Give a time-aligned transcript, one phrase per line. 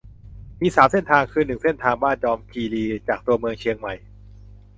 [0.61, 3.93] มี สาม เส้นทาง คือ หนึ่ง เส้นทางบ้านจอมคีรี จากตัวเมืองเชียงใหม่